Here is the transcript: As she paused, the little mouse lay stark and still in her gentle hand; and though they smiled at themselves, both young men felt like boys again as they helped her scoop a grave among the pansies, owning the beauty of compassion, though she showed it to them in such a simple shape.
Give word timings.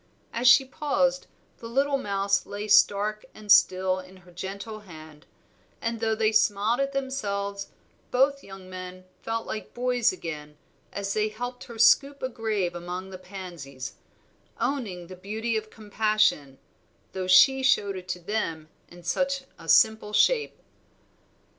As 0.33 0.47
she 0.47 0.65
paused, 0.65 1.27
the 1.59 1.67
little 1.67 1.99
mouse 1.99 2.47
lay 2.47 2.67
stark 2.67 3.23
and 3.35 3.51
still 3.51 3.99
in 3.99 4.17
her 4.25 4.31
gentle 4.31 4.79
hand; 4.79 5.27
and 5.79 5.99
though 5.99 6.15
they 6.15 6.31
smiled 6.31 6.79
at 6.79 6.91
themselves, 6.91 7.67
both 8.09 8.41
young 8.43 8.67
men 8.67 9.05
felt 9.21 9.45
like 9.45 9.75
boys 9.75 10.11
again 10.11 10.57
as 10.91 11.13
they 11.13 11.27
helped 11.29 11.65
her 11.65 11.77
scoop 11.77 12.23
a 12.23 12.29
grave 12.29 12.73
among 12.73 13.11
the 13.11 13.19
pansies, 13.19 13.93
owning 14.59 15.05
the 15.05 15.15
beauty 15.15 15.55
of 15.55 15.69
compassion, 15.69 16.57
though 17.11 17.27
she 17.27 17.61
showed 17.61 17.95
it 17.95 18.07
to 18.07 18.17
them 18.19 18.69
in 18.89 19.03
such 19.03 19.43
a 19.59 19.69
simple 19.69 20.13
shape. 20.13 20.59